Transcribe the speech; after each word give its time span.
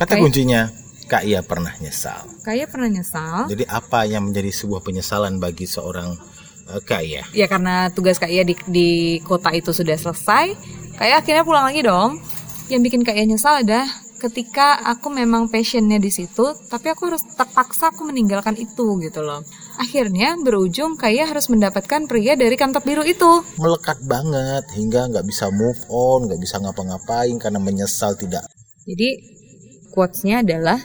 Kata 0.00 0.16
Kayak- 0.16 0.24
kuncinya 0.24 0.62
Kak 1.10 1.26
Ia 1.28 1.44
pernah 1.44 1.74
nyesal. 1.76 2.24
Kayak 2.40 2.72
pernah 2.72 2.88
nyesal. 2.88 3.50
Jadi 3.52 3.68
apa 3.68 4.08
yang 4.08 4.30
menjadi 4.30 4.48
sebuah 4.48 4.80
penyesalan 4.80 5.36
bagi 5.36 5.68
seorang 5.68 6.16
eh, 6.72 6.80
Kak 6.80 7.02
Ia? 7.04 7.22
Ya 7.36 7.44
karena 7.50 7.92
tugas 7.92 8.16
Kak 8.16 8.32
Ia 8.32 8.46
di, 8.46 8.56
di 8.64 9.20
kota 9.20 9.52
itu 9.52 9.76
sudah 9.76 9.98
selesai, 10.00 10.56
Kayak 11.00 11.24
akhirnya 11.24 11.44
pulang 11.48 11.64
lagi 11.68 11.80
dong. 11.80 12.20
Yang 12.72 12.80
bikin 12.88 13.00
Kak 13.04 13.16
Ia 13.16 13.24
nyesal 13.28 13.64
adalah 13.64 13.88
ketika 14.20 14.84
aku 14.84 15.08
memang 15.08 15.48
passionnya 15.48 15.96
di 15.96 16.12
situ, 16.12 16.52
tapi 16.68 16.92
aku 16.92 17.08
harus 17.08 17.24
terpaksa 17.36 17.88
aku 17.88 18.04
meninggalkan 18.04 18.52
itu 18.60 19.00
gitu 19.00 19.20
loh. 19.24 19.40
Akhirnya 19.80 20.36
berujung 20.36 21.00
kayak 21.00 21.32
harus 21.32 21.48
mendapatkan 21.48 22.04
pria 22.04 22.36
dari 22.36 22.52
kantor 22.52 22.84
biru 22.84 23.02
itu. 23.04 23.40
Melekat 23.56 23.96
banget 24.04 24.64
hingga 24.76 25.08
nggak 25.08 25.24
bisa 25.24 25.48
move 25.48 25.80
on, 25.88 26.28
nggak 26.28 26.40
bisa 26.40 26.60
ngapa-ngapain 26.60 27.36
karena 27.40 27.56
menyesal 27.60 28.12
tidak 28.16 28.44
Jadi 28.84 29.39
quotes-nya 29.90 30.46
adalah 30.46 30.78